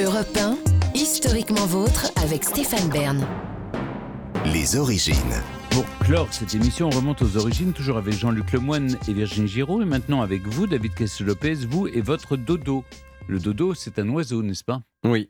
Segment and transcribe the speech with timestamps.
[0.00, 0.56] Europe 1,
[0.94, 3.26] historiquement vôtre avec Stéphane Bern.
[4.46, 5.14] Les origines.
[5.70, 9.82] Pour clore cette émission, on remonte aux origines, toujours avec Jean-Luc Lemoine et Virginie Giraud,
[9.82, 12.84] et maintenant avec vous, David Castel-Lopez, vous et votre dodo.
[13.28, 14.80] Le dodo, c'est un oiseau, n'est-ce pas?
[15.04, 15.28] Oui,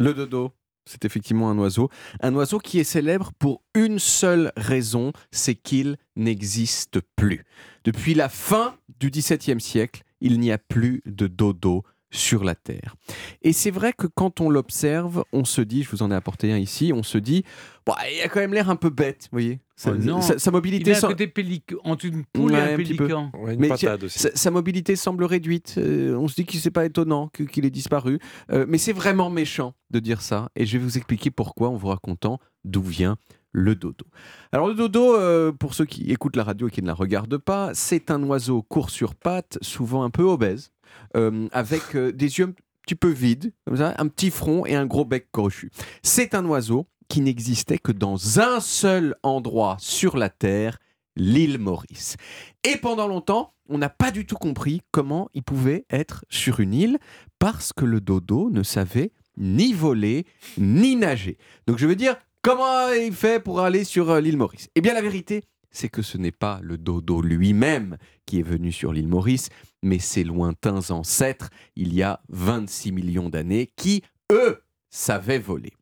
[0.00, 0.50] le dodo,
[0.86, 1.88] c'est effectivement un oiseau.
[2.20, 7.44] Un oiseau qui est célèbre pour une seule raison, c'est qu'il n'existe plus.
[7.84, 12.96] Depuis la fin du XVIIe siècle, il n'y a plus de dodo sur la Terre.
[13.42, 16.52] Et c'est vrai que quand on l'observe, on se dit, je vous en ai apporté
[16.52, 17.44] un ici, on se dit,
[17.86, 20.20] il a quand même l'air un peu bête, vous voyez sa, Oh non.
[20.20, 23.30] sa- sa mobilité Il côté pélic- entre une poule Ouais, et un pélican.
[23.38, 24.18] Ouais, une Mais patade aussi.
[24.18, 25.74] sa, sa mobilité semble réduite.
[25.78, 28.18] Euh, on se dit que c'est pas étonnant qu'il ait disparu.
[28.52, 30.50] Euh, mais c'est vraiment méchant de dire ça.
[30.54, 33.16] Et je vais vous expliquer pourquoi en vous racontant d'où vient
[33.52, 34.04] le dodo.
[34.52, 37.38] Alors le dodo, euh, pour ceux qui écoutent la radio et qui ne la regardent
[37.38, 40.70] pas, c'est un oiseau court sur pattes, souvent un peu obèse,
[41.14, 45.28] avec euh, des yeux un petit peu vides, un petit front et un gros bec
[45.32, 45.70] crochu.
[46.02, 50.78] C'est un oiseau qui n'existait que dans un seul endroit sur la Terre,
[51.16, 52.16] l'île Maurice.
[52.64, 56.74] Et pendant longtemps, on n'a pas du tout compris comment il pouvait être sur une
[56.74, 56.98] île
[57.38, 60.26] parce que le dodo ne savait ni voler
[60.58, 61.38] ni nager.
[61.66, 64.68] Donc je veux dire, comment il fait pour aller sur euh, l'île Maurice?
[64.74, 68.72] Eh bien la vérité, c'est que ce n'est pas le dodo lui-même qui est venu
[68.72, 69.48] sur l'île Maurice,
[69.82, 75.72] mais ses lointains ancêtres, il y a 26 millions d'années, qui, eux, savaient voler.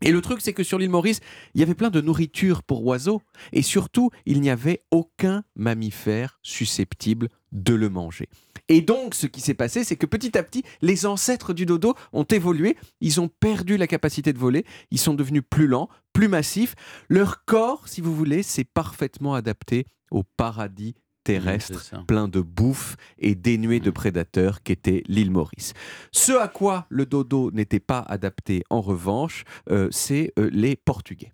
[0.00, 1.20] Et le truc, c'est que sur l'île Maurice,
[1.54, 6.38] il y avait plein de nourriture pour oiseaux, et surtout, il n'y avait aucun mammifère
[6.42, 8.28] susceptible de le manger.
[8.68, 11.94] Et donc, ce qui s'est passé, c'est que petit à petit, les ancêtres du dodo
[12.12, 16.28] ont évolué, ils ont perdu la capacité de voler, ils sont devenus plus lents, plus
[16.28, 16.74] massifs.
[17.08, 20.94] Leur corps, si vous voulez, s'est parfaitement adapté au paradis
[21.24, 25.72] terrestre plein de bouffe et dénué de prédateurs qu'était l'île Maurice.
[26.12, 31.32] Ce à quoi le dodo n'était pas adapté, en revanche, euh, c'est euh, les Portugais.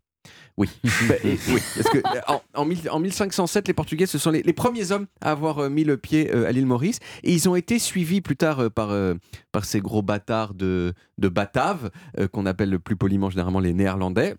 [0.57, 0.69] Oui,
[1.09, 4.31] Bah, et- oui, parce que euh, en, en mille- en 1507, les Portugais, ce sont
[4.31, 7.33] les, les premiers hommes à avoir euh, mis le pied euh, à l'île Maurice, et
[7.33, 8.91] ils ont été suivis plus tard euh, par,
[9.53, 11.91] par ces gros bâtards de, de Bataves,
[12.33, 14.35] qu'on appelle le plus poliment généralement les Néerlandais.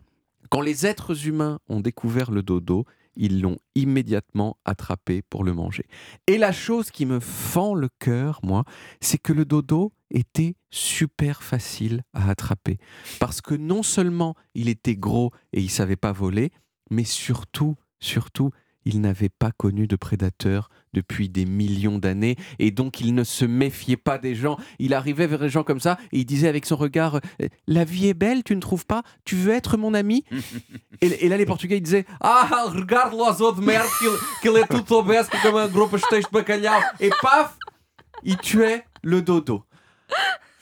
[0.50, 2.86] Quand les êtres humains ont découvert le dodo,
[3.16, 5.86] ils l'ont immédiatement attrapé pour le manger.
[6.28, 8.64] Et la chose qui me fend le cœur, moi,
[9.00, 12.78] c'est que le dodo était super facile à attraper.
[13.20, 16.52] Parce que non seulement il était gros et il savait pas voler,
[16.90, 18.52] mais surtout, surtout,
[18.86, 23.46] il n'avait pas connu de prédateurs depuis des millions d'années et donc il ne se
[23.46, 24.58] méfiait pas des gens.
[24.80, 27.84] Il arrivait vers les gens comme ça et il disait avec son regard euh, La
[27.84, 29.04] vie est belle, tu ne trouves pas?
[29.26, 30.24] Tu veux être mon ami?
[31.04, 33.88] Et, et là les Portugais ils disaient Ah, regarde l'oiseau de merde,
[34.42, 36.70] qu'il est tout obèse comme un gros pastéis de bacalhau.
[37.00, 37.58] Et paf
[38.24, 39.64] Il tuait le dodo.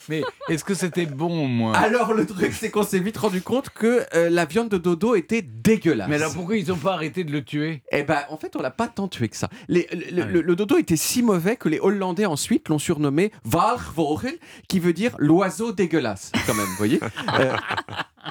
[0.09, 3.69] Mais est-ce que c'était bon, moi Alors le truc c'est qu'on s'est vite rendu compte
[3.69, 6.09] que euh, la viande de dodo était dégueulasse.
[6.09, 7.83] Mais alors pourquoi ils n'ont pas arrêté de le tuer?
[7.91, 9.49] Eh ben, en fait, on l'a pas tant tué que ça.
[9.67, 10.33] Les- le, Ah oui.
[10.33, 14.37] le- le dodo était si mauvais que les Hollandais ensuite l'ont surnommé Walvogel,
[14.67, 16.99] qui veut dire l'oiseau dégueulasse, quand même, vous voyez?
[17.39, 17.55] Euh,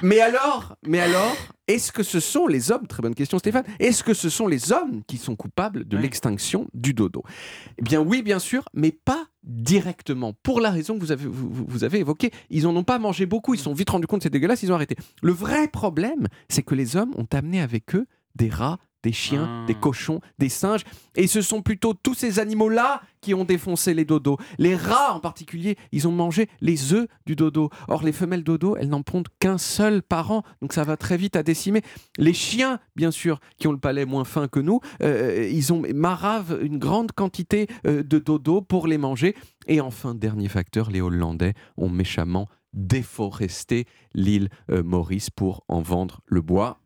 [0.03, 1.35] mais alors, mais alors,
[1.69, 3.63] est-ce que ce sont les hommes Très bonne question, Stéphane.
[3.79, 7.23] Est-ce que ce sont les hommes qui sont coupables de l'extinction du dodo?
[7.77, 10.33] Eh bien, oui, bien sûr, mais pas directement.
[10.43, 12.99] Pour la raison que vous avez, vous, vous- vous avez évoquée, ils en ont pas
[12.99, 13.53] mangé beaucoup.
[13.53, 14.63] Ils se sont vite rendus compte que c'est dégueulasse.
[14.63, 14.95] Ils ont arrêté.
[15.21, 18.05] Le vrai problème, c'est que les hommes ont amené avec eux
[18.35, 20.83] des rats, des chiens, des cochons, des singes.
[21.15, 24.37] Et ce sont plutôt tous ces animaux-là qui ont défoncé les dodos.
[24.57, 27.69] Les rats en particulier, ils ont mangé les œufs du dodo.
[27.87, 30.43] Or, les femelles dodo, elles n'en pondent qu'un seul par an.
[30.61, 31.81] Donc ça va très vite à décimer.
[32.17, 35.83] Les chiens, bien sûr, qui ont le palais moins fin que nous, euh, ils ont
[35.93, 39.35] maravent une grande quantité euh, de dodo pour les manger.
[39.67, 46.21] Et enfin, dernier facteur, les Hollandais ont méchamment déforesté l'île euh, Maurice pour en vendre
[46.25, 46.79] le bois.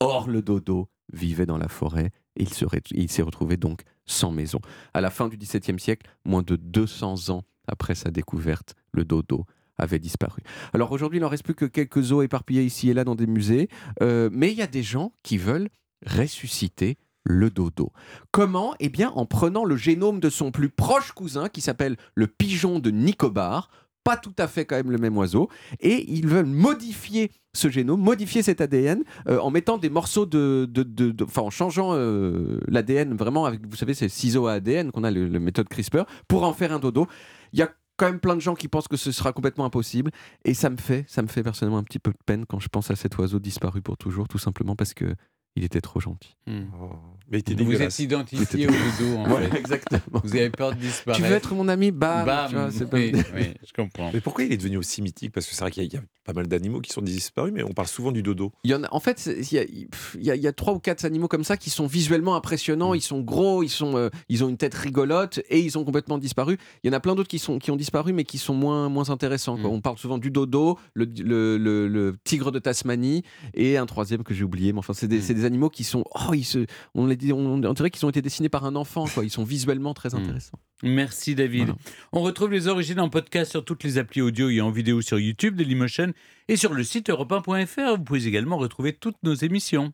[0.00, 2.44] Or, le dodo vivait dans la forêt et
[2.92, 4.60] il s'est retrouvé donc sans maison.
[4.92, 9.46] À la fin du XVIIe siècle, moins de 200 ans après sa découverte, le dodo
[9.76, 10.42] avait disparu.
[10.72, 13.26] Alors aujourd'hui, il n'en reste plus que quelques os éparpillés ici et là dans des
[13.26, 13.68] musées,
[14.02, 15.68] euh, mais il y a des gens qui veulent
[16.06, 17.90] ressusciter le dodo.
[18.30, 18.74] Comment?
[18.80, 22.78] Eh bien en prenant le génome de son plus proche cousin qui s'appelle le pigeon
[22.78, 23.70] de Nicobar,
[24.04, 25.48] pas tout à fait quand même le même oiseau,
[25.80, 30.68] et ils veulent modifier ce génome, modifier cet ADN euh, en mettant des morceaux de,
[30.70, 34.54] de, de- de- enfin en changeant euh, l'ADN vraiment avec, vous savez, ces ciseaux à
[34.54, 37.06] ADN qu'on a, le, le méthode CRISPR, pour en faire un dodo.
[37.52, 40.10] Il y a quand même plein de gens qui pensent que ce sera complètement impossible,
[40.44, 42.68] et ça me fait, ça me fait personnellement un petit peu de peine quand je
[42.68, 45.14] pense à cet oiseau disparu pour toujours, tout simplement parce que
[45.56, 46.34] il était trop gentil.
[46.48, 46.64] Hmm.
[46.82, 46.96] Oh.
[47.30, 49.58] Mais il Vous êtes identifié au dodo, en Ouais, fait.
[49.58, 50.20] exactement.
[50.22, 51.22] Vous avez peur de disparaître.
[51.22, 51.90] Tu veux être mon ami?
[51.90, 54.10] Bam, Bam tu vois, c'est pas- oui, oui, je comprends.
[54.12, 55.32] Mais pourquoi il est devenu aussi mythique?
[55.32, 57.02] Parce que c'est vrai qu'il y, a- il y a pas mal d'animaux qui sont
[57.02, 58.52] disparus, mais on parle souvent du dodo.
[58.64, 60.46] Il y en a, en fait, il y a, pff, il y a- il y
[60.46, 62.92] a trois ou quatre animaux comme ça qui sont visuellement impressionnants.
[62.92, 62.96] Mm.
[62.96, 66.18] Ils sont gros, ils, sont, euh, ils ont une tête rigolote et ils ont complètement
[66.18, 66.58] disparu.
[66.82, 68.88] Il y en a plein d'autres qui, sont, qui ont disparu, mais qui sont moins,
[68.90, 69.56] moins intéressants.
[69.56, 69.70] quoi.
[69.70, 69.74] Mm.
[69.74, 73.22] On parle souvent du dodo, le, le- le- le tigre de Tasmanie
[73.54, 74.72] et un troisième que j'ai oublié.
[74.72, 75.34] Mais enfin, c'est des, Mm.
[75.34, 76.04] des animaux qui sont.
[76.28, 79.06] Oh, ils se, on, les on, on dirait qu'ils ont été dessinés par un enfant.
[79.06, 79.24] Quoi.
[79.24, 80.16] Ils sont visuellement très Mm.
[80.16, 80.58] intéressants.
[80.82, 81.64] Merci David.
[81.66, 81.78] Voilà.
[82.12, 85.18] On retrouve les origines en podcast sur toutes les applis audio et en vidéo sur
[85.18, 86.12] YouTube, Dailymotion
[86.48, 87.96] et sur le site europe1.fr.
[87.96, 89.92] Vous pouvez également retrouver toutes nos émissions.